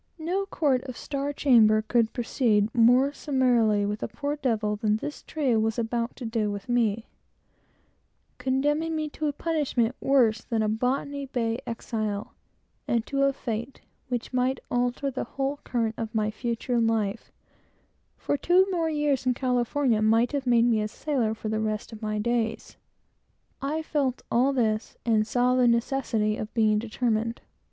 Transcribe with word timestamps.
No 0.17 0.47
court 0.47 0.81
or 0.87 0.93
star 0.95 1.31
chamber 1.31 1.83
could 1.83 2.11
proceed 2.11 2.73
more 2.73 3.13
summarily 3.13 3.85
with 3.85 4.01
a 4.01 4.07
poor 4.07 4.35
devil, 4.35 4.75
than 4.75 4.97
this 4.97 5.21
trio 5.21 5.59
was 5.59 5.77
about 5.77 6.15
to 6.15 6.25
do 6.25 6.49
with 6.49 6.67
me; 6.67 7.05
condemning 8.39 8.95
me 8.95 9.09
to 9.09 9.27
a 9.27 9.31
punishment 9.31 9.95
worse 10.01 10.43
than 10.43 10.63
a 10.63 10.67
Botany 10.67 11.27
Bay 11.27 11.59
exile, 11.67 12.33
and 12.87 13.05
to 13.05 13.21
a 13.25 13.31
fate 13.31 13.81
which 14.09 14.33
would 14.33 14.59
alter 14.71 15.11
the 15.11 15.23
whole 15.37 15.57
current 15.63 15.93
of 15.99 16.15
my 16.15 16.31
future 16.31 16.79
life; 16.81 17.31
for 18.17 18.35
two 18.37 18.65
years 18.89 19.25
more 19.27 19.29
in 19.29 19.33
California 19.35 20.01
would 20.01 20.31
have 20.31 20.47
made 20.47 20.65
me 20.65 20.81
a 20.81 20.87
sailor 20.87 21.35
for 21.35 21.47
the 21.47 21.59
rest 21.61 21.93
of 21.93 22.01
my 22.01 22.17
days. 22.17 22.75
I 23.61 23.83
felt 23.83 24.23
all 24.31 24.51
this, 24.51 24.97
and 25.05 25.27
saw 25.27 25.53
the 25.53 25.67
necessity 25.67 26.37
of 26.37 26.51
being 26.55 26.79
determined. 26.79 27.41